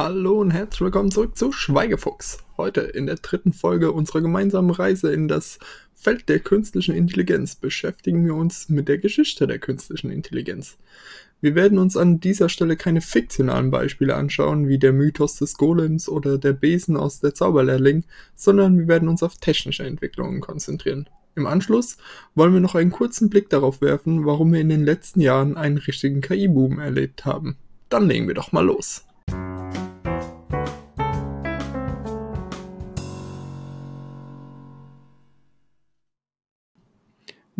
[0.00, 2.38] Hallo und herzlich willkommen zurück zu Schweigefuchs.
[2.56, 5.58] Heute in der dritten Folge unserer gemeinsamen Reise in das
[5.92, 10.78] Feld der künstlichen Intelligenz beschäftigen wir uns mit der Geschichte der künstlichen Intelligenz.
[11.40, 16.08] Wir werden uns an dieser Stelle keine fiktionalen Beispiele anschauen, wie der Mythos des Golems
[16.08, 18.04] oder der Besen aus der Zauberlehrling,
[18.36, 21.10] sondern wir werden uns auf technische Entwicklungen konzentrieren.
[21.34, 21.96] Im Anschluss
[22.36, 25.78] wollen wir noch einen kurzen Blick darauf werfen, warum wir in den letzten Jahren einen
[25.78, 27.56] richtigen KI-Boom erlebt haben.
[27.88, 29.02] Dann legen wir doch mal los.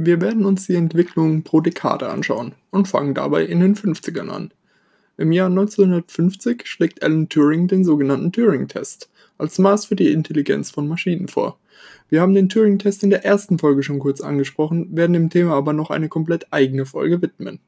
[0.01, 4.53] Wir werden uns die Entwicklung pro Dekade anschauen und fangen dabei in den 50ern an.
[5.17, 10.87] Im Jahr 1950 schlägt Alan Turing den sogenannten Turing-Test als Maß für die Intelligenz von
[10.87, 11.59] Maschinen vor.
[12.09, 15.73] Wir haben den Turing-Test in der ersten Folge schon kurz angesprochen, werden dem Thema aber
[15.73, 17.59] noch eine komplett eigene Folge widmen.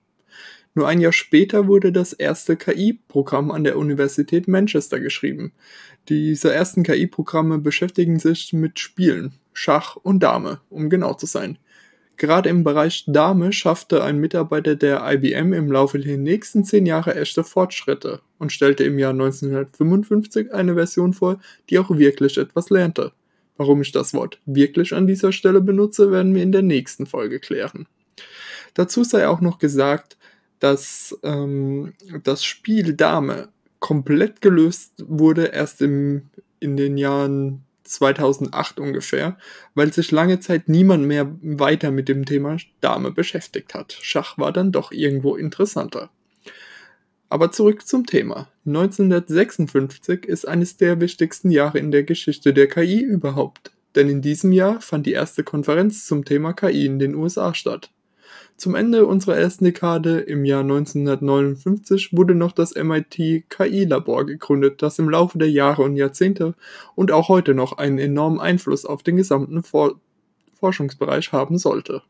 [0.77, 5.51] Nur ein Jahr später wurde das erste KI-Programm an der Universität Manchester geschrieben.
[6.09, 11.59] Diese ersten KI-Programme beschäftigen sich mit Spielen, Schach und Dame, um genau zu sein.
[12.21, 17.15] Gerade im Bereich Dame schaffte ein Mitarbeiter der IBM im Laufe der nächsten zehn Jahre
[17.15, 23.13] echte Fortschritte und stellte im Jahr 1955 eine Version vor, die auch wirklich etwas lernte.
[23.57, 27.41] Warum ich das Wort wirklich an dieser Stelle benutze, werden wir in der nächsten Folge
[27.41, 27.87] klären.
[28.75, 30.19] Dazu sei auch noch gesagt,
[30.59, 33.49] dass ähm, das Spiel Dame
[33.79, 39.37] komplett gelöst wurde erst im, in den Jahren 2008 ungefähr,
[39.75, 43.99] weil sich lange Zeit niemand mehr weiter mit dem Thema Dame beschäftigt hat.
[44.01, 46.11] Schach war dann doch irgendwo interessanter.
[47.29, 48.49] Aber zurück zum Thema.
[48.67, 54.53] 1956 ist eines der wichtigsten Jahre in der Geschichte der KI überhaupt, denn in diesem
[54.53, 57.91] Jahr fand die erste Konferenz zum Thema KI in den USA statt.
[58.57, 64.99] Zum Ende unserer ersten Dekade im Jahr 1959 wurde noch das MIT KI-Labor gegründet, das
[64.99, 66.55] im Laufe der Jahre und Jahrzehnte
[66.95, 69.95] und auch heute noch einen enormen Einfluss auf den gesamten For
[70.59, 72.03] Forschungsbereich haben sollte.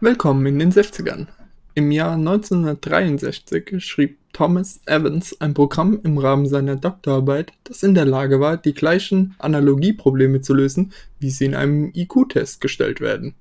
[0.00, 1.28] Willkommen in den 60ern.
[1.74, 8.04] Im Jahr 1963 schrieb Thomas Evans ein Programm im Rahmen seiner Doktorarbeit, das in der
[8.04, 13.34] Lage war, die gleichen Analogieprobleme zu lösen, wie sie in einem IQ-Test gestellt werden.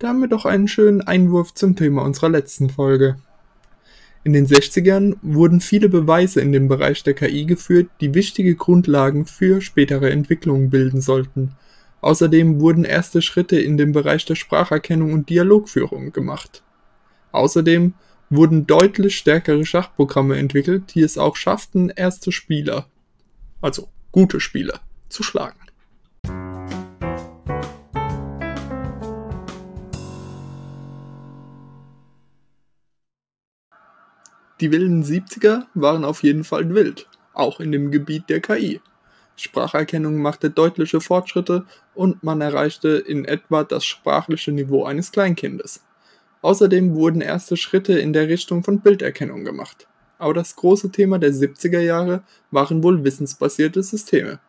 [0.00, 3.18] Da haben wir doch einen schönen Einwurf zum Thema unserer letzten Folge.
[4.24, 9.26] In den 60ern wurden viele Beweise in dem Bereich der KI geführt, die wichtige Grundlagen
[9.26, 11.52] für spätere Entwicklungen bilden sollten.
[12.00, 16.64] Außerdem wurden erste Schritte in dem Bereich der Spracherkennung und Dialogführung gemacht.
[17.32, 17.94] Außerdem
[18.28, 22.86] wurden deutlich stärkere Schachprogramme entwickelt, die es auch schafften, erste Spieler,
[23.60, 25.58] also gute Spieler, zu schlagen.
[34.60, 38.80] Die wilden 70er waren auf jeden Fall wild, auch in dem Gebiet der KI.
[39.34, 41.64] Spracherkennung machte deutliche Fortschritte
[41.94, 45.82] und man erreichte in etwa das sprachliche Niveau eines Kleinkindes.
[46.42, 49.86] Außerdem wurden erste Schritte in der Richtung von Bilderkennung gemacht.
[50.18, 54.40] Aber das große Thema der 70er Jahre waren wohl wissensbasierte Systeme.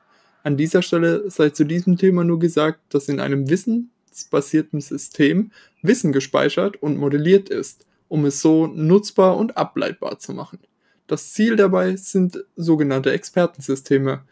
[0.44, 5.51] An dieser Stelle sei zu diesem Thema nur gesagt, dass in einem wissensbasierten System
[5.81, 10.59] Wissen gespeichert und modelliert ist, um es so nutzbar und ableitbar zu machen.
[11.07, 14.24] Das Ziel dabei sind sogenannte Expertensysteme,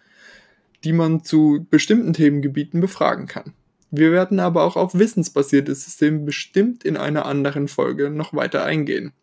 [0.84, 3.54] die man zu bestimmten Themengebieten befragen kann.
[3.92, 9.14] Wir werden aber auch auf wissensbasierte Systeme bestimmt in einer anderen Folge noch weiter eingehen.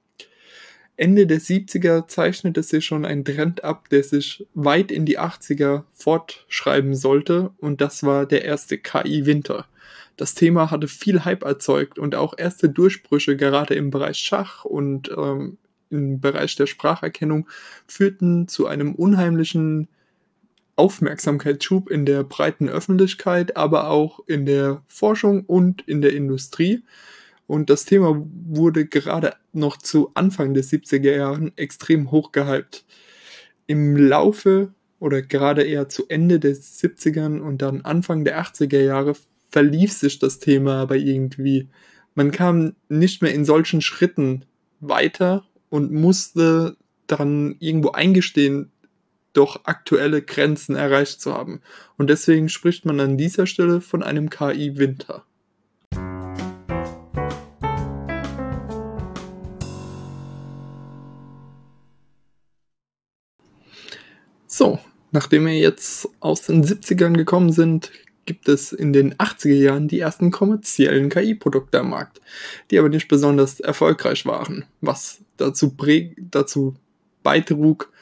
[0.97, 5.85] Ende der 70er zeichnete sich schon ein Trend ab, der sich weit in die 80er
[5.93, 9.67] fortschreiben sollte, und das war der erste KI-Winter.
[10.17, 15.11] Das Thema hatte viel Hype erzeugt und auch erste Durchbrüche gerade im Bereich Schach und
[15.15, 15.59] ähm,
[15.91, 17.47] im Bereich der Spracherkennung
[17.87, 19.89] führten zu einem unheimlichen
[20.77, 26.85] Aufmerksamkeitsschub in der breiten Öffentlichkeit, aber auch in der Forschung und in der Industrie.
[27.47, 32.85] Und das Thema wurde gerade noch zu Anfang des 70er Jahren extrem hoch gehypt.
[33.67, 39.15] Im Laufe oder gerade eher zu Ende des 70ern und dann Anfang der 80er Jahre
[39.51, 41.69] verlief sich das Thema aber irgendwie.
[42.15, 44.45] Man kam nicht mehr in solchen Schritten
[44.81, 46.77] weiter und musste
[47.07, 48.73] dann irgendwo eingestehen,
[49.37, 51.61] doch aktuelle Grenzen erreicht zu haben.
[51.97, 55.25] Und deswegen spricht man an dieser Stelle von einem KI-Winter.
[64.47, 64.79] So,
[65.11, 67.91] nachdem wir jetzt aus den 70ern gekommen sind,
[68.25, 72.21] gibt es in den 80er Jahren die ersten kommerziellen KI-Produkte am Markt,
[72.71, 75.77] die aber nicht besonders erfolgreich waren, was dazu,
[76.17, 76.75] dazu
[77.23, 77.93] beitrug,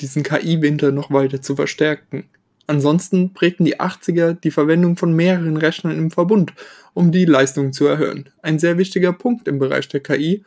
[0.00, 2.24] diesen KI-Winter noch weiter zu verstärken.
[2.66, 6.52] Ansonsten prägten die 80er die Verwendung von mehreren Rechnern im Verbund,
[6.94, 8.30] um die Leistung zu erhöhen.
[8.42, 10.44] Ein sehr wichtiger Punkt im Bereich der KI.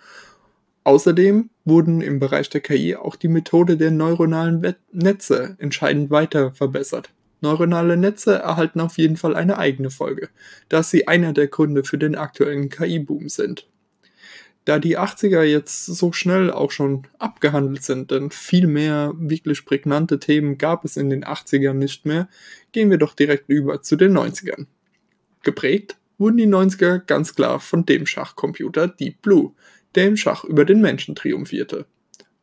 [0.84, 7.10] Außerdem wurden im Bereich der KI auch die Methode der neuronalen Netze entscheidend weiter verbessert.
[7.42, 10.30] Neuronale Netze erhalten auf jeden Fall eine eigene Folge,
[10.68, 13.66] da sie einer der Gründe für den aktuellen KI-Boom sind
[14.69, 20.19] da die 80er jetzt so schnell auch schon abgehandelt sind, denn viel mehr wirklich prägnante
[20.19, 22.30] Themen gab es in den 80ern nicht mehr,
[22.71, 24.68] gehen wir doch direkt über zu den 90ern.
[25.42, 29.54] Geprägt wurden die 90er ganz klar von dem Schachcomputer Deep Blue,
[29.95, 31.88] der im Schach über den Menschen triumphierte.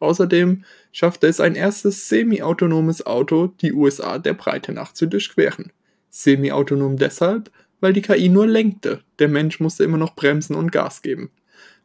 [0.01, 5.71] Außerdem schaffte es ein erstes semi-autonomes Auto, die USA der Breite nach zu durchqueren.
[6.11, 11.03] Semi-autonom deshalb, weil die KI nur lenkte, der Mensch musste immer noch bremsen und Gas
[11.03, 11.31] geben.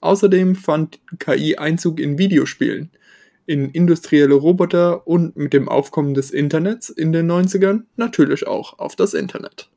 [0.01, 2.89] Außerdem fand KI Einzug in Videospielen,
[3.45, 8.95] in industrielle Roboter und mit dem Aufkommen des Internets in den 90ern natürlich auch auf
[8.95, 9.69] das Internet.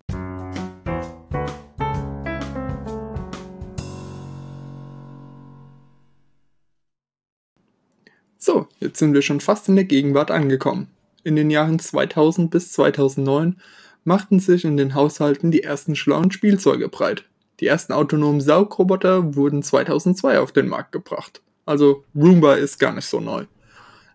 [8.39, 10.89] So, jetzt sind wir schon fast in der Gegenwart angekommen.
[11.23, 13.61] In den Jahren 2000 bis 2009
[14.05, 17.25] machten sich in den Haushalten die ersten schlauen Spielzeuge breit.
[17.65, 21.41] Die ersten autonomen Saugroboter wurden 2002 auf den Markt gebracht.
[21.65, 23.47] Also Roomba ist gar nicht so neu.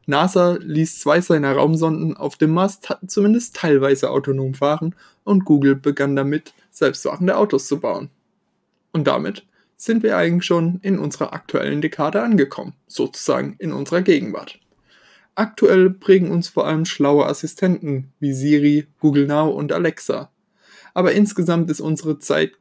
[0.06, 4.94] NASA ließ zwei seiner Raumsonden auf dem Mars zumindest teilweise autonom fahren
[5.24, 8.12] und Google begann damit, selbstfahrende Autos zu bauen.
[8.92, 9.48] Und damit
[9.78, 14.60] sind wir eigentlich schon in unserer aktuellen Dekade angekommen, sozusagen in unserer Gegenwart.
[15.34, 20.30] Aktuell prägen uns vor allem schlaue Assistenten wie Siri, Google Now und Alexa.
[20.94, 22.52] Aber insgesamt ist unsere Zeit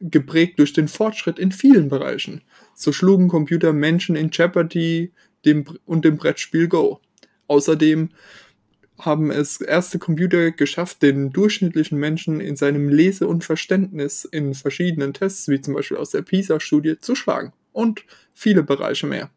[0.00, 2.42] geprägt durch den Fortschritt in vielen Bereichen.
[2.74, 5.12] So schlugen Computer Menschen in Jeopardy
[5.44, 7.00] dem, und dem Brettspiel Go.
[7.48, 8.10] Außerdem
[8.98, 15.12] haben es erste Computer geschafft, den durchschnittlichen Menschen in seinem Lese- und Verständnis in verschiedenen
[15.12, 17.52] Tests, wie zum Beispiel aus der PISA-Studie, zu schlagen.
[17.72, 19.30] Und viele Bereiche mehr.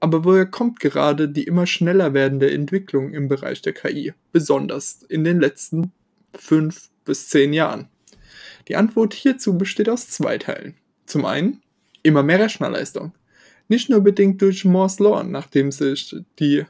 [0.00, 5.22] Aber woher kommt gerade die immer schneller werdende Entwicklung im Bereich der KI, besonders in
[5.22, 5.92] den letzten
[6.34, 7.88] fünf bis zehn Jahren?
[8.68, 10.76] Die Antwort hierzu besteht aus zwei Teilen.
[11.06, 11.62] Zum einen
[12.02, 13.12] immer mehr Rechnerleistung.
[13.68, 16.64] Nicht nur bedingt durch Moore's Law, nachdem sich die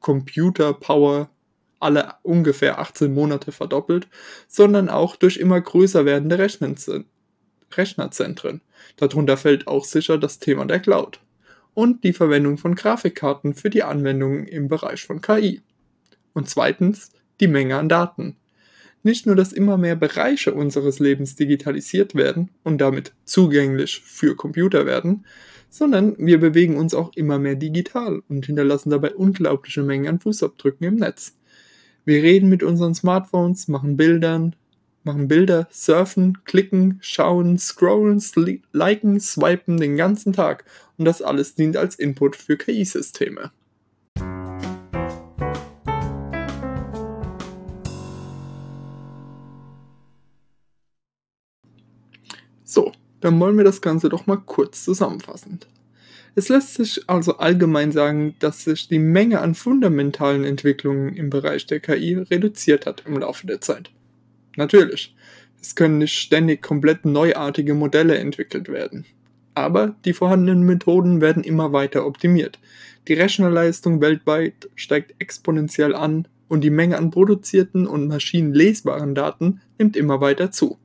[0.00, 1.30] Computer Power
[1.80, 4.08] alle ungefähr 18 Monate verdoppelt,
[4.48, 8.60] sondern auch durch immer größer werdende Rechnerzentren.
[8.96, 11.20] Darunter fällt auch sicher das Thema der Cloud
[11.74, 15.60] und die Verwendung von Grafikkarten für die Anwendungen im Bereich von KI.
[16.32, 17.10] Und zweitens
[17.40, 18.36] die Menge an Daten.
[19.06, 24.84] Nicht nur, dass immer mehr Bereiche unseres Lebens digitalisiert werden und damit zugänglich für Computer
[24.84, 25.24] werden,
[25.70, 30.88] sondern wir bewegen uns auch immer mehr digital und hinterlassen dabei unglaubliche Mengen an Fußabdrücken
[30.88, 31.38] im Netz.
[32.04, 34.56] Wir reden mit unseren Smartphones, machen Bildern,
[35.04, 38.20] machen Bilder, surfen, klicken, schauen, scrollen,
[38.72, 40.64] liken, swipen den ganzen Tag
[40.98, 43.52] und das alles dient als Input für KI-Systeme.
[53.26, 55.58] Dann wollen wir das Ganze doch mal kurz zusammenfassen.
[56.36, 61.66] Es lässt sich also allgemein sagen, dass sich die Menge an fundamentalen Entwicklungen im Bereich
[61.66, 63.90] der KI reduziert hat im Laufe der Zeit.
[64.56, 65.16] Natürlich,
[65.60, 69.06] es können nicht ständig komplett neuartige Modelle entwickelt werden.
[69.54, 72.60] Aber die vorhandenen Methoden werden immer weiter optimiert.
[73.08, 79.96] Die Rechnerleistung weltweit steigt exponentiell an und die Menge an produzierten und maschinenlesbaren Daten nimmt
[79.96, 80.78] immer weiter zu.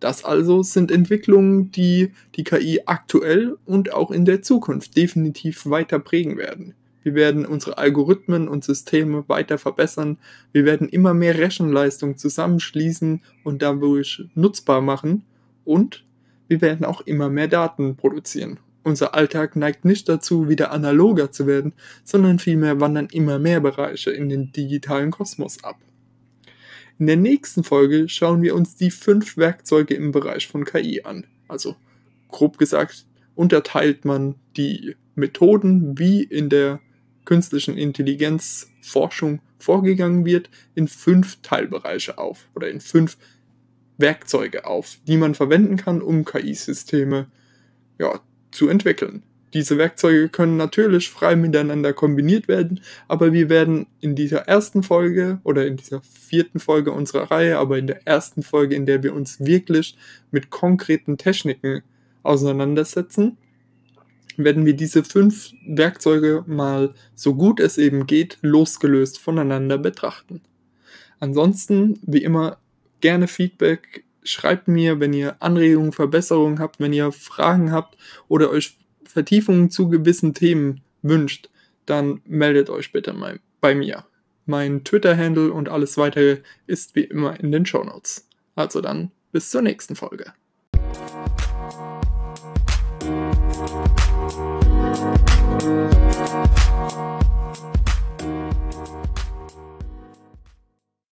[0.00, 5.98] Das also sind Entwicklungen, die die KI aktuell und auch in der Zukunft definitiv weiter
[5.98, 6.74] prägen werden.
[7.02, 10.18] Wir werden unsere Algorithmen und Systeme weiter verbessern.
[10.52, 15.24] Wir werden immer mehr Rechenleistung zusammenschließen und dadurch nutzbar machen.
[15.64, 16.04] Und
[16.48, 18.58] wir werden auch immer mehr Daten produzieren.
[18.82, 21.72] Unser Alltag neigt nicht dazu, wieder analoger zu werden,
[22.04, 25.76] sondern vielmehr wandern immer mehr Bereiche in den digitalen Kosmos ab.
[26.98, 31.26] In der nächsten Folge schauen wir uns die fünf Werkzeuge im Bereich von KI an.
[31.46, 31.76] Also
[32.28, 36.80] grob gesagt unterteilt man die Methoden, wie in der
[37.24, 43.16] künstlichen Intelligenzforschung vorgegangen wird, in fünf Teilbereiche auf oder in fünf
[43.96, 47.28] Werkzeuge auf, die man verwenden kann, um KI-Systeme
[47.98, 49.22] ja, zu entwickeln.
[49.54, 55.40] Diese Werkzeuge können natürlich frei miteinander kombiniert werden, aber wir werden in dieser ersten Folge
[55.42, 59.14] oder in dieser vierten Folge unserer Reihe, aber in der ersten Folge, in der wir
[59.14, 59.96] uns wirklich
[60.30, 61.82] mit konkreten Techniken
[62.22, 63.38] auseinandersetzen,
[64.36, 70.42] werden wir diese fünf Werkzeuge mal so gut es eben geht losgelöst voneinander betrachten.
[71.20, 72.58] Ansonsten, wie immer,
[73.00, 74.04] gerne Feedback.
[74.22, 77.96] Schreibt mir, wenn ihr Anregungen, Verbesserungen habt, wenn ihr Fragen habt
[78.28, 78.76] oder euch
[79.08, 81.50] Vertiefungen zu gewissen Themen wünscht,
[81.86, 84.04] dann meldet euch bitte mal bei mir.
[84.46, 88.26] Mein Twitter-Handle und alles weitere ist wie immer in den Show Notes.
[88.54, 90.32] Also dann, bis zur nächsten Folge.